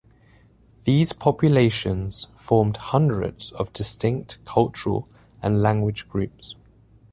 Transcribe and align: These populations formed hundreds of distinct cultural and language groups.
These 0.85 1.13
populations 1.13 2.27
formed 2.35 2.77
hundreds 2.77 3.51
of 3.51 3.71
distinct 3.71 4.43
cultural 4.45 5.07
and 5.43 5.61
language 5.61 6.09
groups. 6.09 6.55